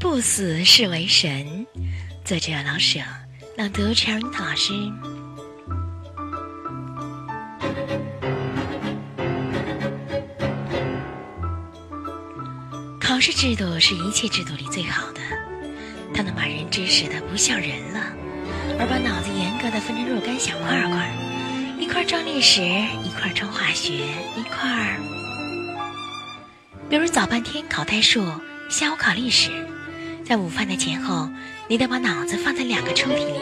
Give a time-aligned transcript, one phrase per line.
[0.00, 1.66] 不死，是为神。
[2.24, 3.00] 作者老舍，
[3.56, 4.72] 朗读陈老师。
[13.00, 15.20] 考试制度是一切制度里最好的，
[16.14, 18.00] 它能把人知识的不像人了，
[18.78, 21.12] 而把脑子严格的分成若干小块块，
[21.80, 23.94] 一块装历史，一块装化学，
[24.36, 25.00] 一块儿，
[26.88, 28.24] 比如早半天考代数，
[28.70, 29.50] 下午考历史，
[30.28, 31.26] 在午饭的前后，
[31.68, 33.32] 你得把脑子放在两个抽屉里，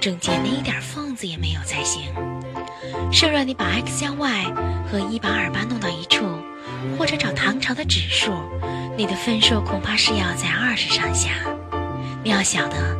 [0.00, 2.04] 中间连一点缝子也没有才行。
[3.12, 4.44] 设若你把 x 加 y
[4.90, 6.24] 和一把二八弄到一处，
[6.96, 8.32] 或者找唐朝的指数。
[8.96, 11.32] 你的分数恐怕是要在二十上下。
[12.24, 12.96] 你要晓得，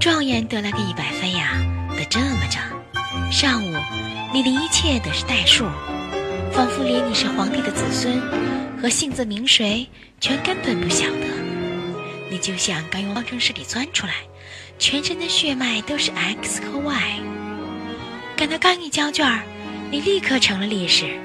[0.00, 1.52] 状元得了个一百分呀，
[1.96, 2.58] 得这么着。
[3.30, 3.76] 上午，
[4.34, 5.66] 你的一切都是代数，
[6.50, 8.20] 仿佛连你是皇帝的子孙
[8.82, 9.86] 和姓字名谁，
[10.20, 11.35] 全根本不晓得。
[12.36, 14.12] 你就像刚由方程式里钻出来，
[14.78, 17.18] 全身的血脉都是 x 和 y。
[18.36, 19.26] 赶到刚一交卷，
[19.90, 21.18] 你立刻成了历史，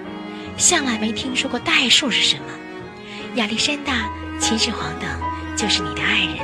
[0.56, 2.44] 向来没听说过代数是什么。
[3.36, 5.10] 亚历山大、秦始皇等
[5.58, 6.38] 就是你的爱人，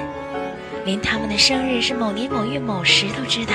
[0.84, 3.54] 连他们的生日是某年某月某时都知道。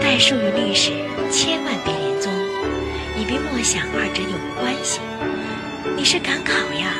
[0.00, 0.92] 代数与历史
[1.30, 2.32] 千万别连宗，
[3.20, 5.00] 以别莫想二者有无关系。
[5.94, 6.94] 你是赶考呀，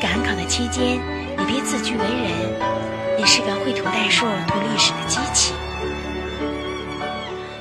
[0.00, 0.98] 赶考的期间
[1.42, 2.54] 你别自居为人，
[3.18, 5.52] 你是个会涂代数、涂历史的机器。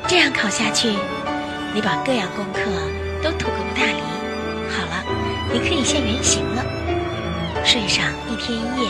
[0.07, 0.89] 这样考下去，
[1.73, 2.59] 你把各样功课
[3.23, 3.99] 都涂个不大离。
[4.69, 5.03] 好了，
[5.51, 6.63] 你可以现原形了。
[7.65, 8.89] 睡上一天一夜，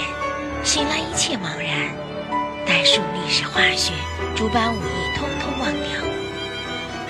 [0.61, 1.95] 醒来一切茫然，
[2.65, 3.93] 代数、历史、化学
[4.35, 6.03] 诸般武艺通通忘掉，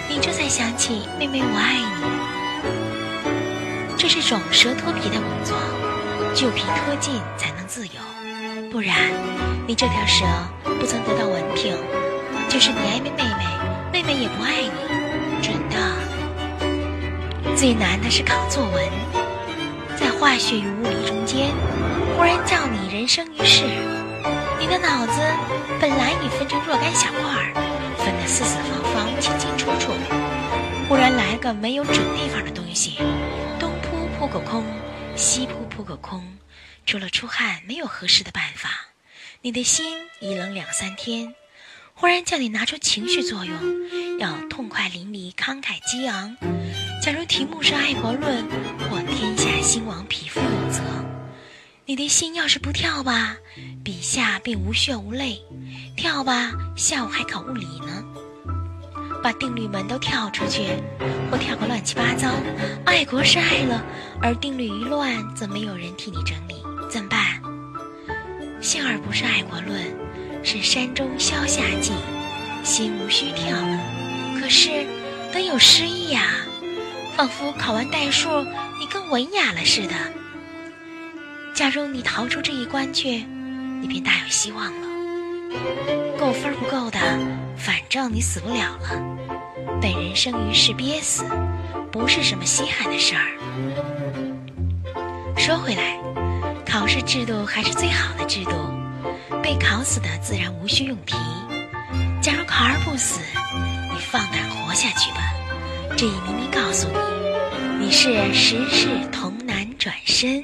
[0.07, 2.05] 你这才想起妹妹我爱你。
[3.97, 5.57] 这是种蛇脱皮的工作，
[6.33, 7.93] 旧皮脱尽才能自由，
[8.71, 8.95] 不然
[9.67, 10.25] 你这条蛇
[10.79, 11.75] 不曾得到文凭，
[12.49, 13.45] 就是你爱妹妹妹，
[13.91, 14.69] 妹妹也不爱你，
[15.41, 15.75] 准的。
[17.55, 18.89] 最难的是考作文。
[19.97, 21.51] 在化学与物理中间，
[22.17, 23.65] 忽然叫你人生于世，
[24.57, 25.21] 你的脑子
[25.79, 27.53] 本来已分成若干小块儿，
[27.97, 29.91] 分得四四方方、清清楚楚，
[30.87, 32.97] 忽然来个没有准地方的东西，
[33.59, 34.63] 东扑扑个空，
[35.15, 36.37] 西扑扑个空，
[36.85, 38.87] 除了出汗没有合适的办法，
[39.41, 41.35] 你的心一冷两三天，
[41.93, 46.35] 忽然叫你拿出情绪作用，要痛快淋漓、慷慨激昂。
[47.03, 48.43] 假如题目是爱国论
[48.89, 50.81] 或天下兴亡，匹夫有责，
[51.85, 53.35] 你的心要是不跳吧，
[53.83, 55.41] 笔下便无血无泪；
[55.95, 58.03] 跳吧，下午还考物理呢，
[59.23, 60.67] 把定律门都跳出去，
[61.29, 62.31] 或跳个乱七八糟。
[62.85, 63.83] 爱国是爱了，
[64.21, 66.55] 而定律一乱，则没有人替你整理，
[66.89, 67.41] 怎么办？
[68.61, 69.79] 幸而不是爱国论，
[70.43, 71.93] 是山中消夏季，
[72.63, 73.57] 心无需跳。
[74.39, 74.85] 可是，
[75.31, 76.23] 得有诗意呀。
[77.15, 78.29] 仿佛考完代数，
[78.79, 79.93] 你更文雅了似的。
[81.53, 83.25] 假如你逃出这一关去，
[83.81, 84.87] 你便大有希望了。
[86.17, 86.99] 够分不够的，
[87.57, 89.01] 反正你死不了了。
[89.81, 91.25] 被人生于世憋死，
[91.91, 93.25] 不是什么稀罕的事儿。
[95.37, 95.97] 说回来，
[96.65, 98.51] 考试制度还是最好的制度。
[99.41, 101.15] 被考死的自然无需用题。
[102.21, 103.19] 假如考而不死，
[103.91, 105.33] 你放胆活下去吧。
[105.97, 106.87] 这一明明告诉
[107.79, 110.43] 你，你是时势童男转身。